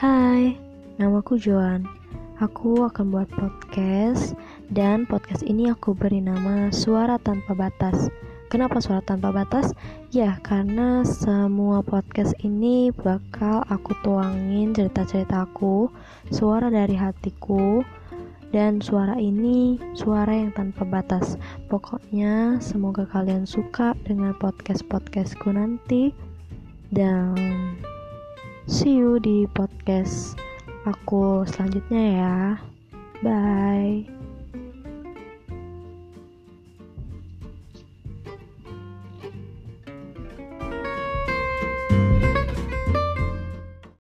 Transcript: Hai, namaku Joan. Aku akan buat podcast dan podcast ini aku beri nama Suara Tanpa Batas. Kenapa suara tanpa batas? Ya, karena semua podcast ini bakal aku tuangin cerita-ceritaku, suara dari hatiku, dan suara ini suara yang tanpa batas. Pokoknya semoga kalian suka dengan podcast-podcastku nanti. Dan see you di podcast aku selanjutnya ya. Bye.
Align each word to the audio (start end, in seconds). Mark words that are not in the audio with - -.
Hai, 0.00 0.56
namaku 0.96 1.36
Joan. 1.36 1.84
Aku 2.40 2.88
akan 2.88 3.12
buat 3.12 3.28
podcast 3.36 4.32
dan 4.72 5.04
podcast 5.04 5.44
ini 5.44 5.68
aku 5.68 5.92
beri 5.92 6.24
nama 6.24 6.72
Suara 6.72 7.20
Tanpa 7.20 7.52
Batas. 7.52 8.08
Kenapa 8.48 8.80
suara 8.80 9.04
tanpa 9.04 9.28
batas? 9.28 9.76
Ya, 10.08 10.40
karena 10.40 11.04
semua 11.04 11.84
podcast 11.84 12.32
ini 12.40 12.88
bakal 12.96 13.60
aku 13.68 13.92
tuangin 14.00 14.72
cerita-ceritaku, 14.72 15.92
suara 16.32 16.72
dari 16.72 16.96
hatiku, 16.96 17.84
dan 18.56 18.80
suara 18.80 19.20
ini 19.20 19.76
suara 19.92 20.32
yang 20.32 20.56
tanpa 20.56 20.88
batas. 20.88 21.36
Pokoknya 21.68 22.56
semoga 22.64 23.04
kalian 23.04 23.44
suka 23.44 23.92
dengan 24.08 24.32
podcast-podcastku 24.40 25.52
nanti. 25.52 26.16
Dan 26.88 27.36
see 28.80 28.96
you 28.96 29.20
di 29.20 29.44
podcast 29.52 30.40
aku 30.88 31.44
selanjutnya 31.44 32.04
ya. 32.16 32.36
Bye. 33.20 34.08